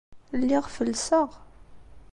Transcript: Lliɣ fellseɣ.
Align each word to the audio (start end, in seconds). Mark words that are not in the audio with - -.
Lliɣ 0.39 0.65
fellseɣ. 0.75 1.29